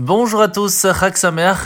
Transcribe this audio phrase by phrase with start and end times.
[0.00, 1.16] Bonjour à tous, Chag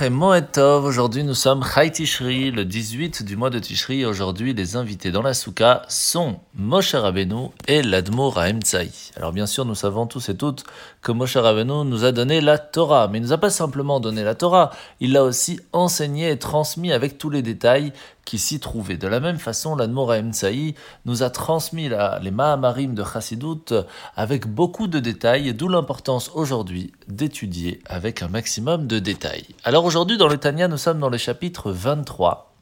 [0.01, 0.87] et Moed Tov.
[0.87, 4.07] Aujourd'hui, nous sommes Chai Tishri, le 18 du mois de Tishri.
[4.07, 8.91] Aujourd'hui, les invités dans la souka sont Moshe Rabbeinu et l'Admour Haemtsai.
[9.17, 10.65] Alors, bien sûr, nous savons tous et toutes
[11.03, 13.07] que Moshe Rabbeinu nous a donné la Torah.
[13.09, 14.71] Mais il nous a pas simplement donné la Torah,
[15.01, 17.93] il l'a aussi enseigné et transmis avec tous les détails
[18.25, 18.97] qui s'y trouvaient.
[18.97, 23.75] De la même façon, l'Admour Haemtsai nous a transmis les Mahamarim de Chassidut
[24.17, 29.47] avec beaucoup de détails, d'où l'importance aujourd'hui d'étudier avec un maximum de détails.
[29.65, 32.55] Alors aujourd'hui, dans le Tanya, nous sommes dans le chapitre 23,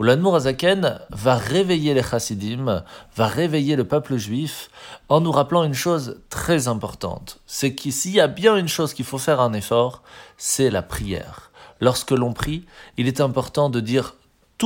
[0.00, 2.82] où l'Anmour Azaken va réveiller les chassidim,
[3.14, 4.68] va réveiller le peuple juif,
[5.08, 7.38] en nous rappelant une chose très importante.
[7.46, 10.02] C'est qu'ici, il y a bien une chose qu'il faut faire un effort,
[10.36, 11.52] c'est la prière.
[11.80, 14.14] Lorsque l'on prie, il est important de dire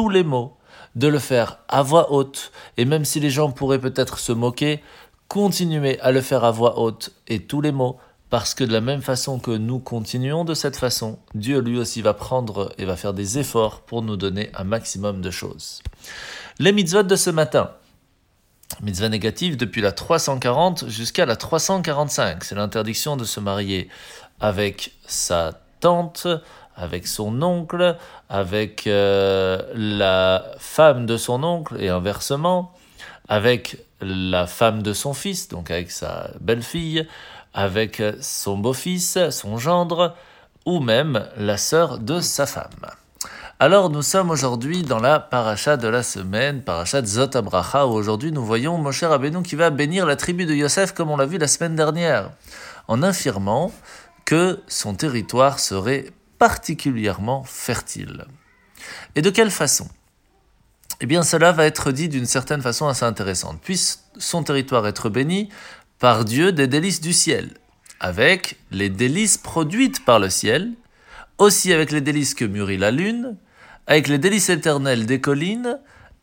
[0.07, 0.57] les mots,
[0.95, 4.83] de le faire à voix haute, et même si les gens pourraient peut-être se moquer,
[5.27, 7.98] continuez à le faire à voix haute, et tous les mots,
[8.30, 12.02] parce que de la même façon que nous continuons de cette façon, Dieu lui aussi
[12.02, 15.82] va prendre et va faire des efforts pour nous donner un maximum de choses.
[16.59, 17.71] Les mitzvot de ce matin.
[18.83, 22.45] Mitzvah négative depuis la 340 jusqu'à la 345.
[22.45, 23.88] C'est l'interdiction de se marier
[24.40, 26.27] avec sa tante,
[26.79, 27.96] avec son oncle,
[28.29, 32.73] avec euh, la femme de son oncle et inversement,
[33.29, 37.06] avec la femme de son fils, donc avec sa belle-fille,
[37.52, 40.15] avec son beau-fils, son gendre,
[40.65, 42.87] ou même la sœur de sa femme.
[43.60, 47.90] Alors nous sommes aujourd'hui dans la paracha de la semaine, paracha de Zot Abracha, où
[47.90, 51.26] aujourd'hui nous voyons Moshe Rabbeinu qui va bénir la tribu de Yosef comme on l'a
[51.26, 52.30] vu la semaine dernière,
[52.87, 53.73] en affirmant
[54.24, 58.26] que son territoire serait particulièrement fertile.
[59.14, 59.88] Et de quelle façon?
[61.00, 63.60] Eh bien cela va être dit d'une certaine façon assez intéressante.
[63.60, 65.48] Puisse son territoire être béni
[65.98, 67.54] par Dieu des délices du ciel,
[68.00, 70.72] avec les délices produites par le ciel,
[71.38, 73.36] aussi avec les délices que mûrit la lune,
[73.86, 75.78] avec les délices éternelles des collines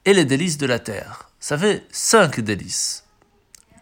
[0.05, 1.30] et les délices de la terre.
[1.39, 3.05] Ça fait cinq délices.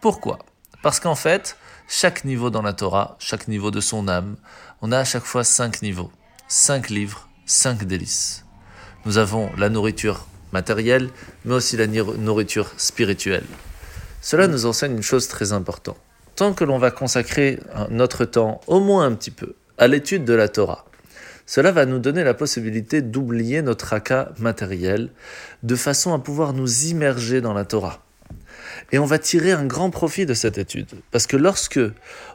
[0.00, 0.38] Pourquoi?
[0.82, 1.56] Parce qu'en fait,
[1.88, 4.36] chaque niveau dans la Torah, chaque niveau de son âme,
[4.80, 6.10] on a à chaque fois cinq niveaux,
[6.48, 8.44] cinq livres, cinq délices.
[9.06, 11.10] Nous avons la nourriture matérielle,
[11.44, 13.44] mais aussi la nourriture spirituelle.
[14.20, 15.96] Cela nous enseigne une chose très importante.
[16.36, 17.60] Tant que l'on va consacrer
[17.90, 20.86] notre temps, au moins un petit peu, à l'étude de la Torah,
[21.46, 25.10] cela va nous donner la possibilité d'oublier notre acas matériel,
[25.62, 28.02] de façon à pouvoir nous immerger dans la Torah.
[28.92, 31.80] Et on va tirer un grand profit de cette étude, parce que lorsque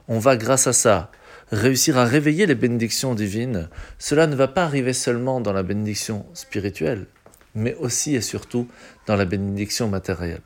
[0.08, 1.12] on va, grâce à ça,
[1.52, 6.26] réussir à réveiller les bénédictions divines, cela ne va pas arriver seulement dans la bénédiction
[6.34, 7.08] spirituelle,
[7.56, 8.68] mais aussi et surtout
[9.08, 10.42] dans la bénédiction matérielle.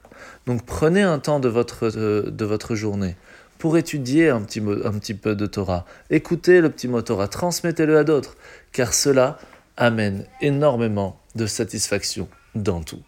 [0.46, 3.16] Donc prenez un temps de votre, euh, de, votre journée
[3.58, 5.86] pour étudier un petit, un petit peu de Torah.
[6.10, 8.36] Écoutez le petit mot Torah, transmettez-le à d'autres,
[8.72, 9.38] car cela
[9.78, 13.02] amène énormément de satisfaction dans tout.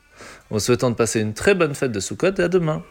[0.49, 2.83] En souhaitant de passer une très bonne fête de Sukkot et à demain.